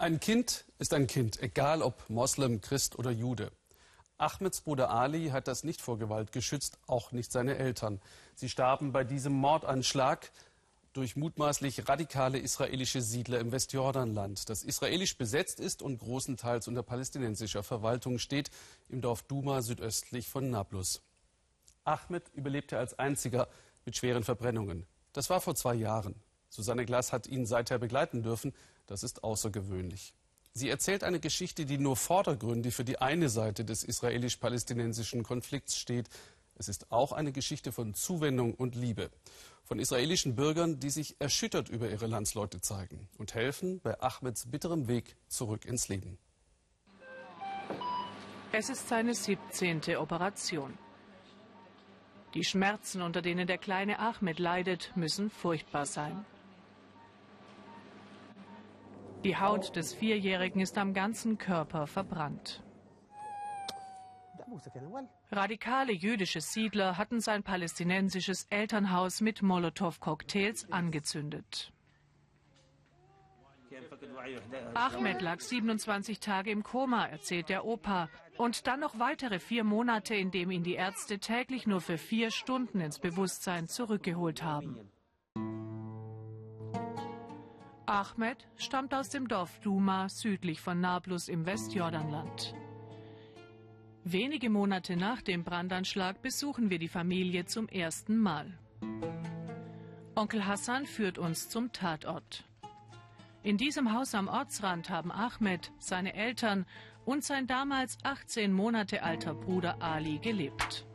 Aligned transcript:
Ein 0.00 0.18
Kind 0.18 0.64
ist 0.78 0.94
ein 0.94 1.06
Kind, 1.06 1.42
egal 1.42 1.82
ob 1.82 2.08
Moslem, 2.08 2.62
Christ 2.62 2.98
oder 2.98 3.10
Jude. 3.10 3.52
Ahmeds 4.16 4.62
Bruder 4.62 4.88
Ali 4.88 5.28
hat 5.28 5.46
das 5.46 5.62
nicht 5.62 5.82
vor 5.82 5.98
Gewalt 5.98 6.32
geschützt, 6.32 6.78
auch 6.86 7.12
nicht 7.12 7.30
seine 7.30 7.58
Eltern. 7.58 8.00
Sie 8.34 8.48
starben 8.48 8.92
bei 8.92 9.04
diesem 9.04 9.34
Mordanschlag 9.34 10.30
durch 10.94 11.16
mutmaßlich 11.16 11.86
radikale 11.86 12.38
israelische 12.38 13.02
Siedler 13.02 13.40
im 13.40 13.52
Westjordanland, 13.52 14.48
das 14.48 14.62
israelisch 14.62 15.18
besetzt 15.18 15.60
ist 15.60 15.82
und 15.82 15.98
großenteils 15.98 16.66
unter 16.66 16.82
palästinensischer 16.82 17.62
Verwaltung 17.62 18.18
steht, 18.18 18.50
im 18.88 19.02
Dorf 19.02 19.20
Duma 19.24 19.60
südöstlich 19.60 20.30
von 20.30 20.48
Nablus. 20.48 21.02
Ahmed 21.84 22.22
überlebte 22.32 22.78
als 22.78 22.98
einziger 22.98 23.48
mit 23.84 23.98
schweren 23.98 24.24
Verbrennungen. 24.24 24.86
Das 25.12 25.28
war 25.28 25.42
vor 25.42 25.56
zwei 25.56 25.74
Jahren. 25.74 26.14
Susanne 26.48 26.86
Glass 26.86 27.12
hat 27.12 27.26
ihn 27.26 27.44
seither 27.44 27.78
begleiten 27.78 28.22
dürfen. 28.22 28.54
Das 28.90 29.04
ist 29.04 29.22
außergewöhnlich. 29.22 30.14
Sie 30.52 30.68
erzählt 30.68 31.04
eine 31.04 31.20
Geschichte, 31.20 31.64
die 31.64 31.78
nur 31.78 31.94
vordergründig 31.94 32.74
für 32.74 32.84
die 32.84 32.98
eine 32.98 33.28
Seite 33.28 33.64
des 33.64 33.84
israelisch-palästinensischen 33.84 35.22
Konflikts 35.22 35.76
steht. 35.76 36.08
Es 36.56 36.68
ist 36.68 36.90
auch 36.90 37.12
eine 37.12 37.30
Geschichte 37.30 37.70
von 37.70 37.94
Zuwendung 37.94 38.52
und 38.52 38.74
Liebe. 38.74 39.10
Von 39.62 39.78
israelischen 39.78 40.34
Bürgern, 40.34 40.80
die 40.80 40.90
sich 40.90 41.14
erschüttert 41.20 41.68
über 41.68 41.88
ihre 41.88 42.08
Landsleute 42.08 42.60
zeigen 42.60 43.08
und 43.16 43.34
helfen 43.34 43.80
bei 43.80 44.00
Ahmeds 44.00 44.50
bitterem 44.50 44.88
Weg 44.88 45.14
zurück 45.28 45.66
ins 45.66 45.86
Leben. 45.86 46.18
Es 48.50 48.70
ist 48.70 48.88
seine 48.88 49.14
17. 49.14 49.96
Operation. 49.98 50.76
Die 52.34 52.42
Schmerzen, 52.42 53.02
unter 53.02 53.22
denen 53.22 53.46
der 53.46 53.58
kleine 53.58 54.00
Ahmed 54.00 54.40
leidet, 54.40 54.90
müssen 54.96 55.30
furchtbar 55.30 55.86
sein. 55.86 56.26
Die 59.24 59.36
Haut 59.36 59.76
des 59.76 59.92
Vierjährigen 59.92 60.62
ist 60.62 60.78
am 60.78 60.94
ganzen 60.94 61.36
Körper 61.36 61.86
verbrannt. 61.86 62.62
Radikale 65.30 65.92
jüdische 65.92 66.40
Siedler 66.40 66.96
hatten 66.96 67.20
sein 67.20 67.42
palästinensisches 67.42 68.46
Elternhaus 68.50 69.20
mit 69.20 69.42
Molotow-Cocktails 69.42 70.72
angezündet. 70.72 71.72
Ahmed 74.74 75.22
lag 75.22 75.40
27 75.40 76.18
Tage 76.18 76.50
im 76.50 76.62
Koma, 76.62 77.06
erzählt 77.06 77.48
der 77.48 77.64
Opa. 77.64 78.08
Und 78.38 78.66
dann 78.66 78.80
noch 78.80 78.98
weitere 78.98 79.38
vier 79.38 79.64
Monate, 79.64 80.14
in 80.14 80.30
dem 80.30 80.50
ihn 80.50 80.62
die 80.62 80.74
Ärzte 80.74 81.18
täglich 81.18 81.66
nur 81.66 81.80
für 81.80 81.98
vier 81.98 82.30
Stunden 82.30 82.80
ins 82.80 82.98
Bewusstsein 82.98 83.68
zurückgeholt 83.68 84.42
haben. 84.42 84.90
Ahmed 87.90 88.46
stammt 88.56 88.94
aus 88.94 89.08
dem 89.08 89.26
Dorf 89.26 89.58
Duma 89.58 90.08
südlich 90.08 90.60
von 90.60 90.80
Nablus 90.80 91.26
im 91.26 91.44
Westjordanland. 91.44 92.54
Wenige 94.04 94.48
Monate 94.48 94.94
nach 94.94 95.22
dem 95.22 95.42
Brandanschlag 95.42 96.22
besuchen 96.22 96.70
wir 96.70 96.78
die 96.78 96.86
Familie 96.86 97.46
zum 97.46 97.66
ersten 97.66 98.16
Mal. 98.16 98.56
Onkel 100.14 100.46
Hassan 100.46 100.86
führt 100.86 101.18
uns 101.18 101.48
zum 101.48 101.72
Tatort. 101.72 102.44
In 103.42 103.56
diesem 103.56 103.92
Haus 103.92 104.14
am 104.14 104.28
Ortsrand 104.28 104.88
haben 104.88 105.10
Ahmed, 105.10 105.72
seine 105.78 106.14
Eltern 106.14 106.66
und 107.04 107.24
sein 107.24 107.48
damals 107.48 107.98
18 108.04 108.52
Monate 108.52 109.02
alter 109.02 109.34
Bruder 109.34 109.82
Ali 109.82 110.20
gelebt. 110.20 110.86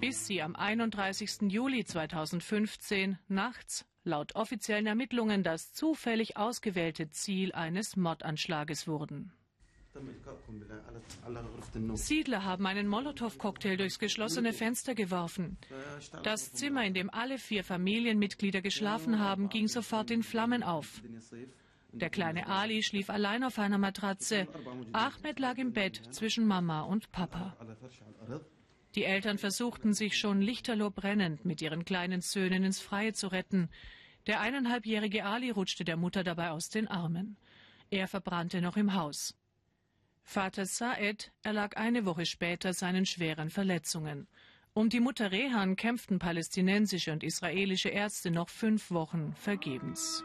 Bis 0.00 0.26
sie 0.26 0.42
am 0.42 0.56
31. 0.56 1.52
Juli 1.52 1.84
2015 1.84 3.16
nachts 3.28 3.84
laut 4.08 4.34
offiziellen 4.34 4.86
Ermittlungen 4.86 5.44
das 5.44 5.72
zufällig 5.72 6.36
ausgewählte 6.36 7.10
Ziel 7.10 7.52
eines 7.52 7.96
Mordanschlages 7.96 8.88
wurden. 8.88 9.32
Siedler 11.94 12.44
haben 12.44 12.66
einen 12.66 12.88
Molotow-Cocktail 12.88 13.76
durchs 13.76 13.98
geschlossene 13.98 14.52
Fenster 14.52 14.94
geworfen. 14.94 15.58
Das 16.22 16.52
Zimmer, 16.52 16.84
in 16.84 16.94
dem 16.94 17.10
alle 17.10 17.38
vier 17.38 17.64
Familienmitglieder 17.64 18.60
geschlafen 18.60 19.18
haben, 19.18 19.48
ging 19.48 19.68
sofort 19.68 20.10
in 20.10 20.22
Flammen 20.22 20.62
auf. 20.62 21.02
Der 21.92 22.10
kleine 22.10 22.48
Ali 22.48 22.82
schlief 22.82 23.10
allein 23.10 23.42
auf 23.42 23.58
einer 23.58 23.78
Matratze. 23.78 24.46
Ahmed 24.92 25.38
lag 25.40 25.56
im 25.56 25.72
Bett 25.72 26.00
zwischen 26.10 26.46
Mama 26.46 26.82
und 26.82 27.10
Papa. 27.10 27.56
Die 28.94 29.04
Eltern 29.04 29.38
versuchten 29.38 29.94
sich 29.94 30.18
schon 30.18 30.40
lichterloh 30.40 30.90
brennend 30.90 31.44
mit 31.44 31.62
ihren 31.62 31.84
kleinen 31.84 32.20
Söhnen 32.20 32.64
ins 32.64 32.80
Freie 32.80 33.14
zu 33.14 33.28
retten. 33.28 33.68
Der 34.28 34.40
eineinhalbjährige 34.40 35.24
Ali 35.24 35.48
rutschte 35.50 35.84
der 35.84 35.96
Mutter 35.96 36.22
dabei 36.22 36.50
aus 36.50 36.68
den 36.68 36.86
Armen. 36.86 37.38
Er 37.88 38.06
verbrannte 38.06 38.60
noch 38.60 38.76
im 38.76 38.92
Haus. 38.92 39.34
Vater 40.22 40.66
Saed 40.66 41.32
erlag 41.42 41.78
eine 41.78 42.04
Woche 42.04 42.26
später 42.26 42.74
seinen 42.74 43.06
schweren 43.06 43.48
Verletzungen. 43.48 44.28
Um 44.74 44.90
die 44.90 45.00
Mutter 45.00 45.32
Rehan 45.32 45.76
kämpften 45.76 46.18
palästinensische 46.18 47.10
und 47.10 47.24
israelische 47.24 47.88
Ärzte 47.88 48.30
noch 48.30 48.50
fünf 48.50 48.90
Wochen 48.90 49.32
vergebens. 49.32 50.22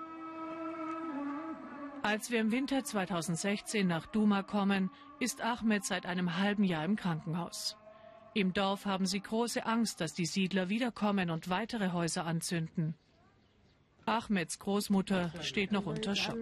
Als 2.02 2.30
wir 2.30 2.42
im 2.42 2.52
Winter 2.52 2.84
2016 2.84 3.88
nach 3.88 4.06
Duma 4.08 4.44
kommen, 4.44 4.92
ist 5.22 5.42
Ahmed 5.42 5.86
seit 5.86 6.06
einem 6.06 6.38
halben 6.38 6.66
Jahr 6.66 6.84
im 6.84 6.98
Krankenhaus. 6.98 7.78
Im 8.34 8.52
Dorf 8.52 8.86
haben 8.86 9.06
sie 9.06 9.22
große 9.22 9.66
Angst, 9.66 10.02
dass 10.02 10.14
die 10.14 10.26
Siedler 10.26 10.68
wiederkommen 10.68 11.30
und 11.30 11.48
weitere 11.48 11.94
Häuser 11.94 12.26
anzünden. 12.26 12.96
Ahmeds 14.06 14.60
Großmutter 14.60 15.32
steht 15.42 15.72
noch 15.72 15.86
unter 15.86 16.16
Schock. 16.16 16.38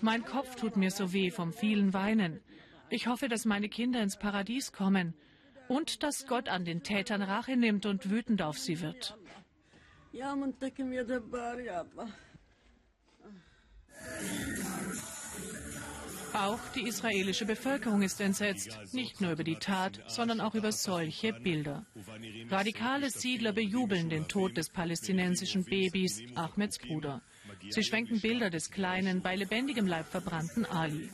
Mein 0.00 0.24
Kopf 0.24 0.56
tut 0.56 0.76
mir 0.76 0.90
so 0.90 1.12
weh 1.12 1.30
vom 1.30 1.52
vielen 1.52 1.94
Weinen. 1.94 2.40
Ich 2.90 3.06
hoffe, 3.06 3.28
dass 3.28 3.44
meine 3.44 3.68
Kinder 3.68 4.02
ins 4.02 4.18
Paradies 4.18 4.72
kommen 4.72 5.14
und 5.68 6.02
dass 6.02 6.26
Gott 6.26 6.48
an 6.48 6.64
den 6.64 6.82
Tätern 6.82 7.22
Rache 7.22 7.56
nimmt 7.56 7.86
und 7.86 8.10
wütend 8.10 8.42
auf 8.42 8.58
sie 8.58 8.80
wird. 8.80 9.16
Auch 16.38 16.60
die 16.74 16.86
israelische 16.86 17.46
Bevölkerung 17.46 18.02
ist 18.02 18.20
entsetzt, 18.20 18.78
nicht 18.92 19.20
nur 19.20 19.32
über 19.32 19.42
die 19.42 19.56
Tat, 19.56 20.00
sondern 20.06 20.40
auch 20.40 20.54
über 20.54 20.70
solche 20.70 21.32
Bilder. 21.32 21.84
Radikale 22.48 23.10
Siedler 23.10 23.52
bejubeln 23.52 24.08
den 24.08 24.28
Tod 24.28 24.56
des 24.56 24.68
palästinensischen 24.70 25.64
Babys, 25.64 26.22
Ahmeds 26.36 26.78
Bruder. 26.78 27.22
Sie 27.70 27.82
schwenken 27.82 28.20
Bilder 28.20 28.50
des 28.50 28.70
kleinen, 28.70 29.20
bei 29.20 29.34
lebendigem 29.34 29.88
Leib 29.88 30.06
verbrannten 30.06 30.64
Ali. 30.64 31.10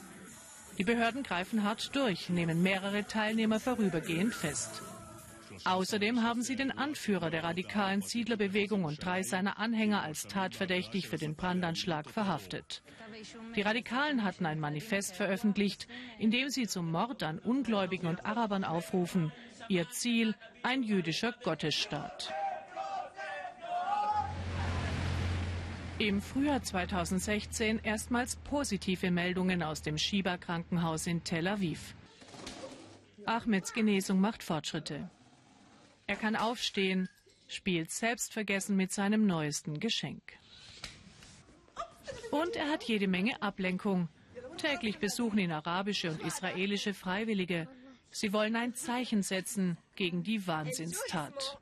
Die 0.76 0.84
Behörden 0.84 1.22
greifen 1.22 1.62
hart 1.62 1.94
durch, 1.96 2.28
nehmen 2.28 2.62
mehrere 2.62 3.06
Teilnehmer 3.06 3.60
vorübergehend 3.60 4.34
fest. 4.34 4.82
Außerdem 5.65 6.22
haben 6.22 6.42
sie 6.42 6.56
den 6.56 6.70
Anführer 6.70 7.31
der 7.31 7.44
radikalen 7.44 8.03
Siedlerbewegung 8.03 8.84
und 8.84 9.04
drei 9.04 9.22
seiner 9.22 9.59
Anhänger 9.59 10.03
als 10.03 10.26
tatverdächtig 10.26 11.09
für 11.09 11.16
den 11.16 11.37
Brandanschlag 11.37 12.10
verhaftet. 12.10 12.82
Die 13.54 13.62
Radikalen 13.62 14.25
hatten 14.25 14.47
ein 14.47 14.59
Manifest 14.59 15.14
veröffentlicht, 15.14 15.87
in 16.19 16.31
dem 16.31 16.48
sie 16.48 16.66
zum 16.66 16.91
Mord 16.91 17.22
an 17.22 17.38
Ungläubigen 17.38 18.09
und 18.09 18.26
Arabern 18.26 18.64
aufrufen. 18.64 19.32
Ihr 19.69 19.88
Ziel 19.91 20.34
ein 20.62 20.82
jüdischer 20.82 21.32
Gottesstaat. 21.43 22.32
Im 25.98 26.20
Frühjahr 26.20 26.60
2016 26.60 27.78
erstmals 27.84 28.34
positive 28.37 29.12
Meldungen 29.12 29.62
aus 29.62 29.81
dem 29.81 29.97
Shiba-Krankenhaus 29.97 31.06
in 31.06 31.22
Tel 31.22 31.47
Aviv. 31.47 31.94
Ahmeds 33.26 33.72
Genesung 33.72 34.20
macht 34.20 34.43
Fortschritte. 34.43 35.09
Er 36.06 36.16
kann 36.16 36.37
aufstehen, 36.37 37.09
spielt 37.48 37.91
selbstvergessen 37.91 38.76
mit 38.76 38.92
seinem 38.92 39.26
neuesten 39.26 39.81
Geschenk. 39.81 40.22
Und 42.31 42.56
er 42.56 42.70
hat 42.70 42.84
jede 42.84 43.08
Menge 43.08 43.40
Ablenkung. 43.43 44.08
Täglich 44.58 44.99
besuchen 44.99 45.38
ihn 45.38 45.52
arabische 45.52 46.11
und 46.11 46.23
israelische 46.23 46.94
Freiwillige. 46.94 47.69
Sie 48.11 48.32
wollen 48.32 48.55
ein 48.55 48.75
Zeichen 48.75 49.23
setzen 49.23 49.76
gegen 49.96 50.23
die 50.23 50.46
Wahnsinnstat. 50.46 51.58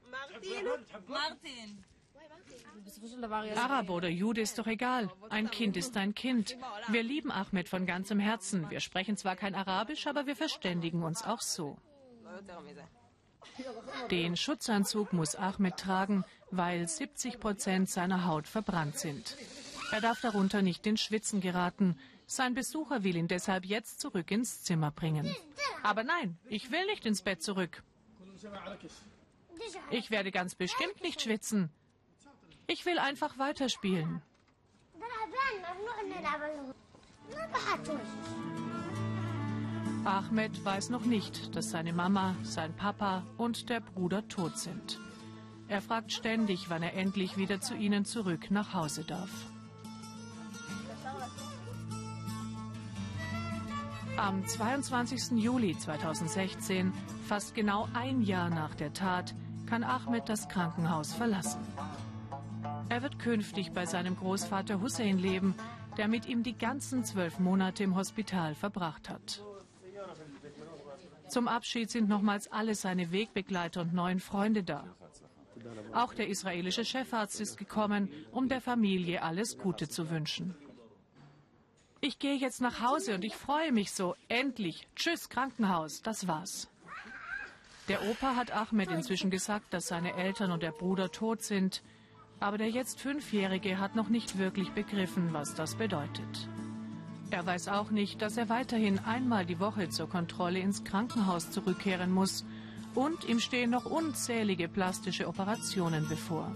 Araber 3.57 3.95
oder 3.95 4.09
Jude 4.09 4.41
ist 4.41 4.59
doch 4.59 4.67
egal. 4.67 5.11
Ein 5.31 5.51
Kind 5.51 5.77
ist 5.77 5.97
ein 5.97 6.15
Kind. 6.15 6.57
Wir 6.89 7.03
lieben 7.03 7.31
Ahmed 7.31 7.69
von 7.69 7.87
ganzem 7.87 8.19
Herzen. 8.19 8.69
Wir 8.71 8.81
sprechen 8.81 9.17
zwar 9.17 9.37
kein 9.37 9.55
Arabisch, 9.55 10.07
aber 10.07 10.27
wir 10.27 10.37
verständigen 10.37 11.03
uns 11.03 11.23
auch 11.23 11.41
so. 11.41 11.79
Den 14.11 14.37
Schutzanzug 14.37 15.13
muss 15.13 15.37
Ahmed 15.37 15.77
tragen, 15.77 16.25
weil 16.51 16.89
70 16.89 17.41
Prozent 17.41 17.91
seiner 17.91 18.27
Haut 18.27 18.47
verbrannt 18.47 18.99
sind. 18.99 19.37
Er 19.91 20.01
darf 20.01 20.21
darunter 20.21 20.63
nicht 20.63 20.87
in 20.87 20.97
Schwitzen 20.97 21.41
geraten. 21.41 21.99
Sein 22.27 22.55
Besucher 22.55 23.05
will 23.05 23.17
ihn 23.17 23.29
deshalb 23.29 23.65
jetzt 23.65 24.01
zurück 24.01 24.31
ins 24.31 24.63
Zimmer 24.63 24.91
bringen. 24.91 25.35
Aber 25.83 26.05
nein, 26.05 26.39
ich 26.49 26.71
will 26.71 26.87
nicht 26.87 27.05
ins 27.05 27.23
Bett 27.23 27.43
zurück. 27.43 27.83
Ich 29.91 30.11
werde 30.11 30.31
ganz 30.31 30.55
bestimmt 30.55 31.03
nicht 31.03 31.21
schwitzen. 31.21 31.71
Ich 32.67 32.87
will 32.87 32.99
einfach 32.99 33.39
weiterspielen. 33.39 34.23
Ahmed 40.05 40.65
weiß 40.65 40.91
noch 40.91 41.05
nicht, 41.05 41.55
dass 41.55 41.71
seine 41.71 41.93
Mama, 41.93 42.35
sein 42.43 42.75
Papa 42.75 43.23
und 43.37 43.69
der 43.69 43.81
Bruder 43.81 44.27
tot 44.27 44.59
sind. 44.59 44.99
Er 45.69 45.81
fragt 45.81 46.13
ständig, 46.13 46.69
wann 46.71 46.83
er 46.83 46.95
endlich 46.95 47.37
wieder 47.37 47.61
zu 47.61 47.75
ihnen 47.77 48.05
zurück 48.05 48.51
nach 48.51 48.75
Hause 48.75 49.05
darf. 49.05 49.31
Am 54.17 54.45
22. 54.45 55.41
Juli 55.41 55.79
2016, 55.79 56.93
fast 57.29 57.55
genau 57.55 57.89
ein 57.95 58.23
Jahr 58.23 58.51
nach 58.51 58.75
der 58.75 58.93
Tat, 58.93 59.37
kann 59.67 59.85
Ahmed 59.85 60.29
das 60.29 60.49
Krankenhaus 60.49 61.13
verlassen. 61.13 61.61
Er 62.89 63.03
wird 63.03 63.21
künftig 63.21 63.73
bei 63.73 63.87
seinem 63.87 64.17
Großvater 64.17 64.81
Hussein 64.81 65.19
leben, 65.19 65.55
der 65.97 66.09
mit 66.09 66.27
ihm 66.27 66.43
die 66.43 66.59
ganzen 66.59 67.05
zwölf 67.05 67.39
Monate 67.39 67.85
im 67.85 67.95
Hospital 67.95 68.57
verbracht 68.57 69.09
hat. 69.09 69.43
Zum 71.33 71.49
Abschied 71.49 71.91
sind 71.91 72.11
nochmals 72.11 72.53
alle 72.53 72.75
seine 72.75 73.11
Wegbegleiter 73.11 73.81
und 73.81 73.95
neuen 73.95 74.21
Freunde 74.21 74.63
da. 74.63 74.85
Auch 75.95 76.13
der 76.13 76.29
israelische 76.29 76.85
Chefarzt 76.85 77.41
ist 77.41 77.57
gekommen, 77.57 78.11
um 78.33 78.51
der 78.51 78.61
Familie 78.61 79.23
alles 79.23 79.57
Gute 79.57 79.89
zu 79.89 80.11
wünschen. 80.11 80.55
Ich 82.03 82.19
gehe 82.19 82.35
jetzt 82.35 82.61
nach 82.61 82.83
Hause 82.83 83.15
und 83.15 83.25
ich 83.25 83.35
freue 83.35 83.73
mich 83.73 83.93
so. 83.93 84.15
Endlich. 84.29 84.87
Tschüss, 84.95 85.31
Krankenhaus. 85.31 86.03
Das 86.03 86.29
war's. 86.29 86.69
Der 87.89 88.03
Opa 88.11 88.37
hat 88.37 88.51
Ahmed 88.51 88.91
inzwischen 88.91 89.31
gesagt, 89.31 89.73
dass 89.73 89.87
seine 89.87 90.15
Eltern 90.15 90.53
und 90.53 90.63
der 90.63 90.73
Bruder 90.73 91.11
tot 91.11 91.41
sind. 91.41 91.83
Aber 92.41 92.59
der 92.59 92.69
jetzt 92.69 93.01
Fünfjährige 93.01 93.79
hat 93.79 93.97
noch 93.97 94.11
nicht 94.11 94.37
wirklich 94.37 94.73
begriffen, 94.73 95.33
was 95.33 95.55
das 95.55 95.77
bedeutet. 95.77 96.51
Er 97.33 97.47
weiß 97.47 97.69
auch 97.69 97.91
nicht, 97.91 98.21
dass 98.21 98.37
er 98.37 98.51
weiterhin 98.51 98.99
einmal 98.99 99.47
die 99.47 99.59
Woche 99.59 99.89
zur 99.89 100.07
Kontrolle 100.07 100.59
ins 100.59 100.85
Krankenhaus 100.85 101.51
zurückkehren 101.51 102.13
muss. 102.13 102.45
Und 102.95 103.25
ihm 103.25 103.41
stehen 103.41 103.71
noch 103.71 103.87
unzählige 103.87 104.69
plastische 104.69 105.27
Operationen 105.27 106.07
bevor. 106.11 106.55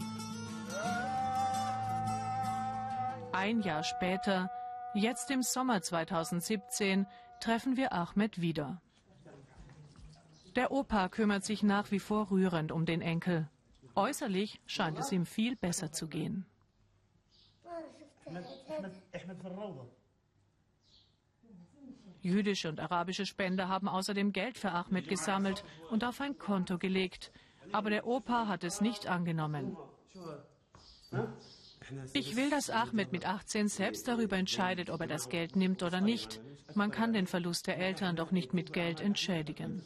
Ein 3.33 3.63
Jahr 3.63 3.85
später 3.85 4.51
Jetzt 4.93 5.31
im 5.31 5.43
Sommer 5.43 5.81
2017 5.81 7.07
treffen 7.41 7.79
wir 7.79 7.95
Ahmed 7.95 8.43
wieder. 8.43 8.83
Der 10.57 10.73
Opa 10.73 11.09
kümmert 11.09 11.45
sich 11.45 11.63
nach 11.63 11.91
wie 11.91 12.01
vor 12.01 12.31
rührend 12.31 12.71
um 12.71 12.85
den 12.85 13.01
Enkel. 13.01 13.49
Äußerlich 13.95 14.61
scheint 14.67 14.99
es 14.99 15.11
ihm 15.11 15.25
viel 15.25 15.57
besser 15.57 15.91
zu 15.91 16.07
gehen. 16.07 16.45
Jüdische 22.23 22.69
und 22.69 22.81
arabische 22.81 23.25
Spender 23.25 23.69
haben 23.69 23.89
außerdem 23.89 24.33
Geld 24.33 24.59
für 24.59 24.73
Ahmed 24.73 25.09
gesammelt 25.09 25.65
und 25.91 26.05
auf 26.05 26.21
ein 26.21 26.39
Konto 26.39 26.79
gelegt. 26.79 27.33
Aber 27.73 27.91
der 27.91 28.07
Opa 28.07 28.49
hat 28.49 28.65
es 28.65 28.81
nicht 28.81 29.07
angenommen. 29.07 29.77
Ich 32.15 32.37
will, 32.37 32.51
dass 32.51 32.71
Ahmed 32.71 33.13
mit 33.13 33.27
18 33.27 33.69
selbst 33.69 34.09
darüber 34.09 34.37
entscheidet, 34.37 34.91
ob 34.91 35.01
er 35.01 35.07
das 35.07 35.29
Geld 35.29 35.55
nimmt 35.55 35.83
oder 35.83 36.01
nicht. 36.01 36.41
Man 36.75 36.91
kann 36.91 37.13
den 37.13 37.27
Verlust 37.27 37.69
der 37.69 37.79
Eltern 37.79 38.17
doch 38.17 38.33
nicht 38.33 38.55
mit 38.55 38.73
Geld 38.73 39.01
entschädigen. 39.01 39.83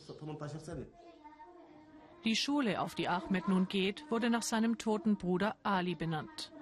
Die 2.25 2.37
Schule, 2.37 2.81
auf 2.81 2.95
die 2.95 3.09
Ahmed 3.09 3.49
nun 3.49 3.69
geht, 3.69 4.05
wurde 4.11 4.31
nach 4.31 4.43
seinem 4.43 4.79
toten 4.79 5.17
Bruder 5.17 5.57
Ali 5.63 5.95
benannt. 5.95 6.53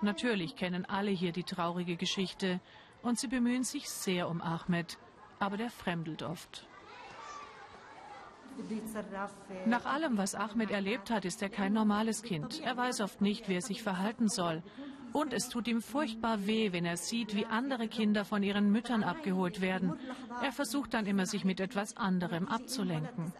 Natürlich 0.00 0.56
kennen 0.56 0.84
alle 0.84 1.10
hier 1.10 1.32
die 1.32 1.44
traurige 1.44 1.96
Geschichte 1.96 2.60
und 3.02 3.18
sie 3.18 3.28
bemühen 3.28 3.64
sich 3.64 3.88
sehr 3.88 4.28
um 4.28 4.40
Ahmed, 4.40 4.98
aber 5.38 5.56
der 5.56 5.70
fremdelt 5.70 6.22
oft. 6.22 6.66
Nach 9.66 9.86
allem, 9.86 10.18
was 10.18 10.34
Ahmed 10.34 10.70
erlebt 10.70 11.10
hat, 11.10 11.24
ist 11.24 11.42
er 11.42 11.48
kein 11.48 11.72
normales 11.72 12.22
Kind. 12.22 12.60
Er 12.60 12.76
weiß 12.76 13.00
oft 13.00 13.20
nicht, 13.20 13.48
wie 13.48 13.54
er 13.54 13.62
sich 13.62 13.82
verhalten 13.82 14.28
soll. 14.28 14.62
Und 15.12 15.32
es 15.32 15.48
tut 15.48 15.68
ihm 15.68 15.82
furchtbar 15.82 16.46
weh, 16.46 16.72
wenn 16.72 16.84
er 16.84 16.96
sieht, 16.96 17.34
wie 17.34 17.46
andere 17.46 17.88
Kinder 17.88 18.24
von 18.24 18.42
ihren 18.42 18.70
Müttern 18.70 19.04
abgeholt 19.04 19.60
werden. 19.60 19.98
Er 20.42 20.52
versucht 20.52 20.94
dann 20.94 21.06
immer, 21.06 21.26
sich 21.26 21.44
mit 21.44 21.60
etwas 21.60 21.96
anderem 21.96 22.48
abzulenken. 22.48 23.32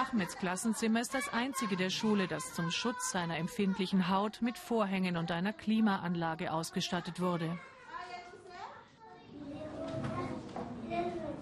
Ahmeds 0.00 0.38
Klassenzimmer 0.38 1.02
ist 1.02 1.12
das 1.12 1.28
einzige 1.30 1.76
der 1.76 1.90
Schule, 1.90 2.26
das 2.26 2.54
zum 2.54 2.70
Schutz 2.70 3.10
seiner 3.10 3.36
empfindlichen 3.36 4.08
Haut 4.08 4.40
mit 4.40 4.56
Vorhängen 4.56 5.18
und 5.18 5.30
einer 5.30 5.52
Klimaanlage 5.52 6.54
ausgestattet 6.54 7.20
wurde. 7.20 7.58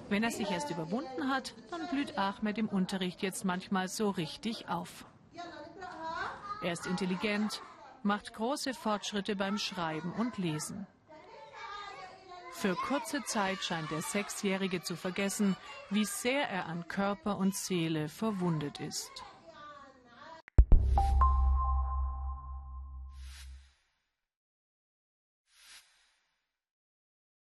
Wenn 0.09 0.25
er 0.25 0.33
sich 0.33 0.51
erst 0.51 0.71
überwunden 0.71 1.29
hat, 1.29 1.55
dann 1.71 1.87
blüht 1.89 2.19
Ahmed 2.19 2.59
im 2.59 2.69
Unterricht 2.69 3.23
jetzt 3.23 3.45
manchmal 3.45 3.87
so 3.87 4.11
richtig 4.11 4.69
auf. 4.69 5.07
Er 6.61 6.73
ist 6.73 6.89
intelligent, 6.89 7.63
macht 8.03 8.35
große 8.35 8.75
Fortschritte 8.75 9.37
beim 9.37 9.59
Schreiben 9.59 10.13
und 10.15 10.37
Lesen. 10.37 10.89
Für 12.61 12.75
kurze 12.75 13.23
Zeit 13.23 13.63
scheint 13.63 13.93
der 13.93 14.03
Sechsjährige 14.03 14.83
zu 14.83 14.97
vergessen, 14.97 15.57
wie 15.91 16.05
sehr 16.05 16.49
er 16.49 16.67
an 16.67 16.89
Körper 16.89 17.39
und 17.39 17.55
Seele 17.55 18.09
verwundet 18.09 18.81
ist. 18.81 19.13